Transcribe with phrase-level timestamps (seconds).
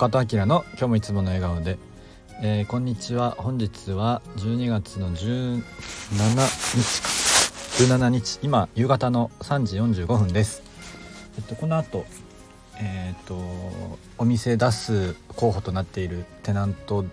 [0.00, 1.76] 中田明の今日もいつもの笑顔で、
[2.40, 3.32] えー、こんにちは。
[3.32, 7.96] 本日は12月の17日か。
[7.96, 8.38] 17日。
[8.42, 10.62] 今夕方の3時45分です。
[11.36, 12.06] えっとこの後
[12.80, 17.04] えー、っとお店出す候補となっているテナント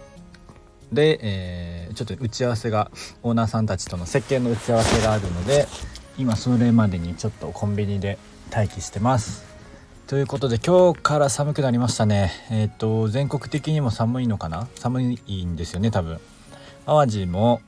[0.94, 2.90] で、えー、ちょっと打ち合わせが
[3.22, 5.68] オーナーさんたちとの設計の打ち合わせがあるので
[6.18, 8.18] 今それまでにちょっとコンビニで
[8.50, 9.47] 待機してます。
[10.08, 12.32] ということで今日から寒くなりましたね。
[12.50, 14.70] えっ、ー、と全国的にも寒いのかな？
[14.76, 16.22] 寒いんですよね多分。
[16.86, 17.62] 淡路も、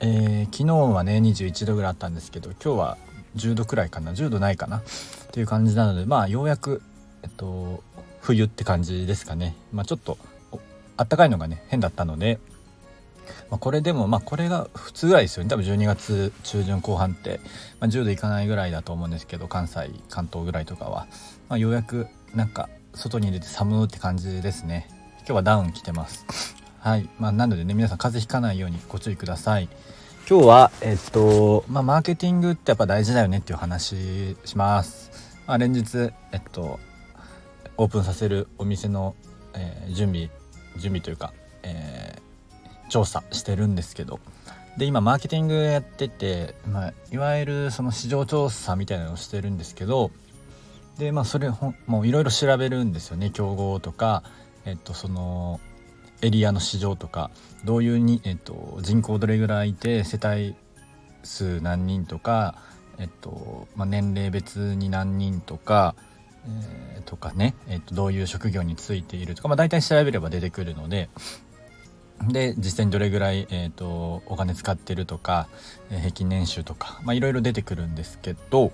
[0.00, 2.98] えー、昨日はね21度ぐらいあったんですけど今日は
[3.36, 4.78] 10度くらいかな？10度ないかな？
[4.78, 4.82] っ
[5.32, 6.80] ていう感じなのでまあようやく
[7.22, 7.82] えっと
[8.22, 9.54] 冬って感じですかね。
[9.70, 10.16] まあちょっと
[10.96, 12.38] あったかいのがね変だったので
[13.50, 15.50] まあ、これでもまあこれが普通ぐらいですよね。
[15.50, 17.40] 多分12月中旬後半って、
[17.80, 21.06] まあ、10度いかないぐらいだと思うんですけど関西関東ぐらいとかは、
[21.48, 24.88] まあ、ようやくなんか外に出て寒って感じですね。
[25.18, 26.26] 今日はダウン着てます。
[26.80, 27.08] はい。
[27.18, 29.68] まあなのでね皆さん風邪ひかないようにご注意ください。
[30.28, 36.80] 今日はえっとまあマーケティングってやっぱ大事だよねっていう話します、まあ、連日えっと
[37.76, 39.14] オープンさせるお店の、
[39.54, 40.30] えー、準備
[40.76, 41.32] 準備というか、
[42.88, 44.20] 調査してるんですけど。
[44.76, 50.10] で今マーケティングやってて、まあ、いわゆるその市場調査みたいなのをしてるんですけど。
[50.98, 51.50] でまあそれ
[51.86, 53.30] もういろいろ調べるんですよね。
[53.30, 54.22] 競合とか、
[54.64, 55.60] えっと、その
[56.22, 57.30] エリアの市場とか。
[57.64, 60.54] どういうに、えっと、人口どれぐらいいて世帯
[61.22, 62.54] 数何人とか、
[62.98, 65.96] えっとまあ、年齢別に何人とか、
[66.46, 71.10] えー、とかね、えっと、どういう職業についているとか、まあ、大体調べれば出てくるので。
[72.28, 75.48] で実際にどれぐらい、えーと、お金使ってるとか、
[75.90, 78.72] えー、平均年収とかいろいろ出てくるんですけど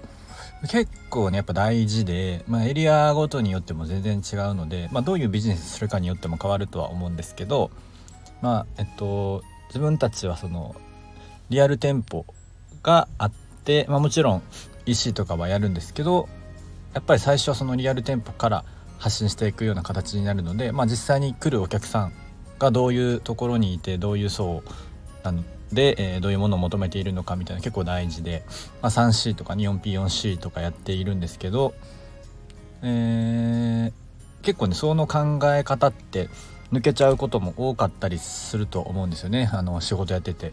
[0.68, 7.70] 結構ねやっぱ大事で、まあ、エリアごとによっても全然違うので、まあ、どういうビジネスするかによっても変わるとは思うんですけど
[8.40, 10.76] まあえっと自分たちはその
[11.50, 12.24] リアル店舗
[12.82, 13.32] があっ
[13.64, 14.42] て、まあ、もちろん
[14.86, 16.28] EC とかはやるんですけど
[16.94, 18.64] やっぱり最初はそのリアル店舗から
[18.98, 22.12] 発信していくような形になるので、まあ、実際に来るお客さん
[22.62, 24.62] がどういうところにいてどういう層
[25.22, 28.44] なので、えー、どういうものを求めているのかみたいな結構大事で、
[28.80, 31.74] まあ、3C とか 4P4C とかやっているんですけど、
[32.82, 36.28] えー、結構ねその考え方って
[36.72, 40.52] 抜けちゃうことも多かったりすると思うんですよねあの仕事やってて。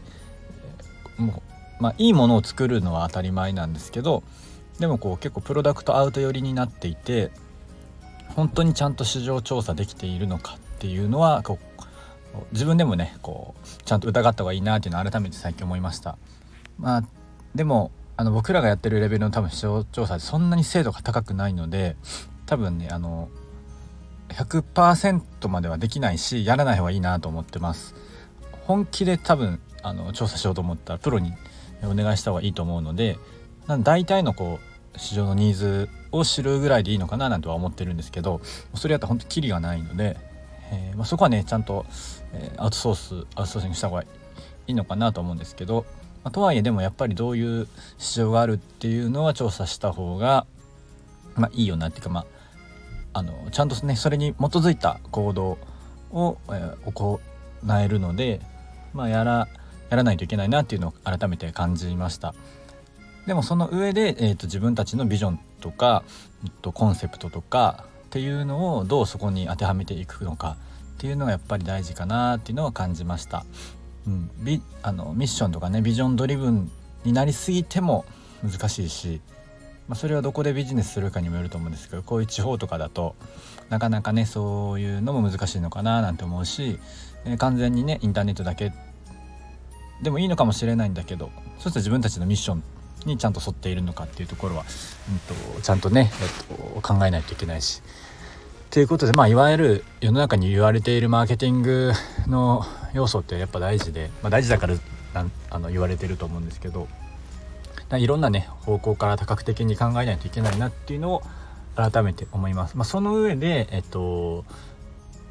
[1.17, 1.49] もう
[1.79, 4.23] まあ、いいものを作るのは当たり前なんですけど
[4.79, 7.31] でもこう結構プロダクトアウト寄りになっていて
[8.35, 11.68] 本当にちゃんと市場調査できているのかっていうのはこう
[12.51, 16.17] 自分でもねこうちゃんと疑った方がいいなっていうのを改めて最近思いました。
[16.77, 17.03] まあ
[17.55, 21.95] でもあの僕らがやってるレベルの多分市場調査でそんなに精度が高くないので
[22.45, 23.29] 多分ねあの
[24.29, 27.95] 100%まではできないしやらない方がいいなと思ってます。
[28.67, 31.33] 本気で多分あの調査しようと思ったらプロに
[31.83, 33.17] お願いした方がいいと思うので
[33.79, 34.59] 大体のこ
[34.95, 38.41] う市場のニーズを知るぐらいでいいのかななんては思ってるんですけど
[38.75, 40.17] それやったら本当キリがないので
[40.71, 41.85] えー、まあ、そこはねちゃんと、
[42.33, 44.07] えー、アウトソースアウトソーシングした方がい
[44.67, 45.85] いのかなと思うんですけど、
[46.23, 50.45] まあ、とはいえでもやっぱりどういう市場があるっていうのは調査した方が、
[51.35, 52.25] まあ、いいよなっていうかまあ
[53.11, 55.57] あのちゃんとねそれに基づいた行動
[56.11, 57.19] を、えー、行
[57.81, 58.39] えるので、
[58.93, 59.47] まあ、やら
[59.89, 62.35] やらないといけないなっていうのを改めて感じました。
[63.25, 66.03] でもその上で、えーと、自分たちのビジョンとか、
[66.43, 70.57] えっと、コンセプトとかっていうのをどうそこに当てはめていくのか
[70.95, 73.45] っていうのがやっぱり大事かなっていうのを感じました。
[74.07, 76.71] うん、ビあのミッションとかねビジョンドリブン
[77.03, 78.05] になりすぎても
[78.43, 79.21] 難しいし、
[79.87, 83.15] まあ、それはどこでビジネスするかにもよると思うんですけどこういう地方とかだと
[83.69, 86.79] なかなかねそういうのも難しいのかななんて思うし、
[87.25, 88.73] えー、完全にねインターネットだけ
[90.01, 92.63] でもいいのかもしれないんだけどそうすると自分たちのミッション
[93.05, 94.65] にちゃんと沿っているのかっていうところは、
[95.09, 97.81] うんと、ちゃんとね、えっと、考えないといけないし。
[98.71, 101.91] ということで、まあ、いわゆる世の中に言われているマーケティング
[102.27, 102.63] の
[102.93, 104.75] 要素ってやっぱ大事で、まあ、大事だから
[105.15, 106.87] なんあの言われてると思うんですけど
[107.91, 111.23] いろんなね方向から多角的に考えないといけないなっていうのを
[111.75, 112.77] 改めて思います。
[112.77, 114.45] まあ、その上で、えっと、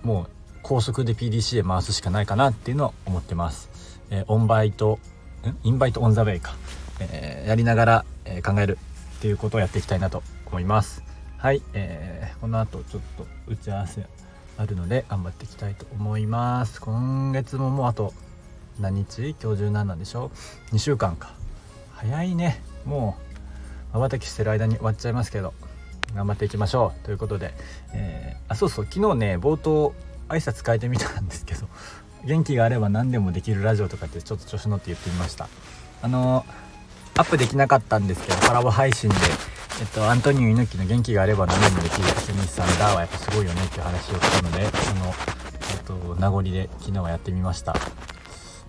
[0.03, 0.31] もう
[0.63, 3.71] 高速で PDC で回すしかないかなっていうのは思ってます。
[4.11, 4.99] えー、オンバイト
[5.63, 6.57] インバイトオンザウェイか
[7.01, 8.79] えー、やりながら、え、考える
[9.19, 11.03] っていうことをやっていきたいなと思います。
[11.39, 14.05] はい、えー、この後ちょっと打ち合わせ
[14.57, 16.81] あるので頑張っていきたいと思います。
[16.81, 18.13] 今月ももうあと
[18.81, 19.37] 何日？
[19.41, 20.33] 今日17でしょ
[20.73, 21.31] う？2週間か。
[21.95, 22.61] 早いね。
[22.85, 23.17] も
[23.93, 25.55] うまばたきしてる間に終わっちゃいますけど
[26.15, 27.05] 頑張っていきましょう。
[27.05, 27.55] ということで、
[27.93, 28.85] えー、あそうそう。
[28.87, 29.95] 昨日ね冒頭
[30.29, 31.69] 挨拶変えてみたんですけど
[32.25, 35.49] 元気があれば何でもできるラジオとかってちょっと調子乗って言ってみました。
[36.03, 36.45] あの
[37.19, 39.17] アップできなかったんですけどコラボ配信で。
[39.81, 45.15] えっと、アントニオ猪木の元気があれば何でもできるスミスさんだはやっぱすごいよねっていう話をしたのでその、
[45.71, 47.77] えっと、名残で昨日はやってみました。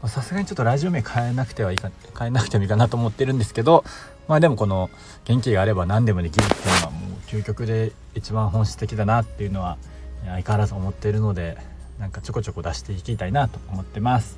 [0.06, 3.84] さすがにちょっとラジオ名変えなくてはいか変えなくてもいいかなと思ってるんですけど
[4.28, 4.92] まあでもこの
[5.26, 9.78] 元気があれば何でもできるっていうのはもう究極で一番本質的だなっていうのは
[10.26, 11.58] 相変わらず思ってるので
[12.00, 14.38] なんかちょこちょこ出していきたいなと思ってます。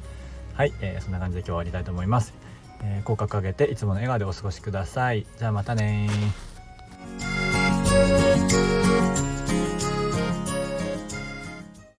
[0.53, 2.33] はい、えー、そんな感じで今日は終わりたいと思います、
[2.83, 5.25] えー、口角上げていつもの笑顔でお過ごしください。
[5.37, 6.09] じゃあまたね